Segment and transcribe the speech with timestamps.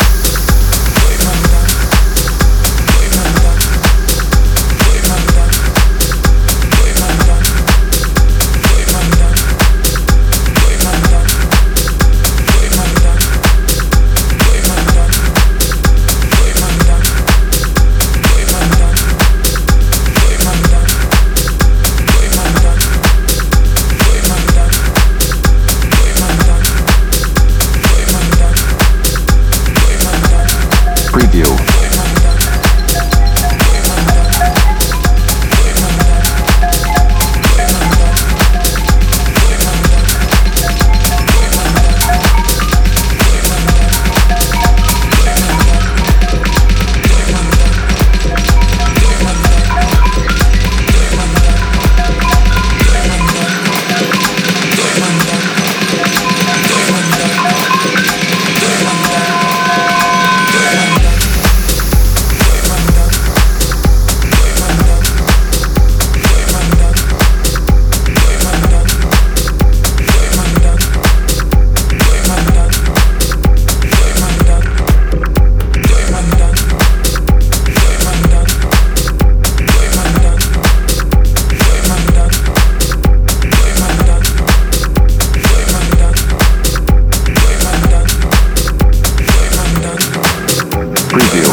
[91.29, 91.50] preview.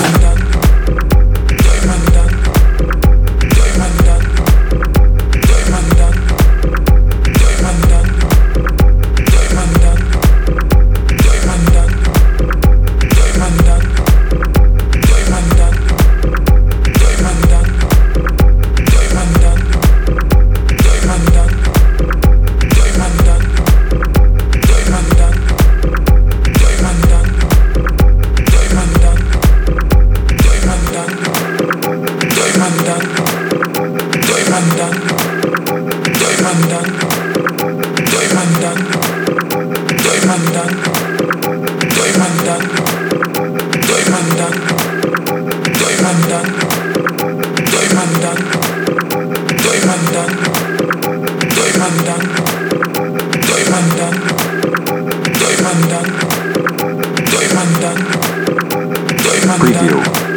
[59.59, 60.28] Preview.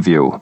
[0.00, 0.40] preview